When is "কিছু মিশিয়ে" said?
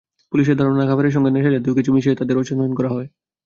1.75-2.17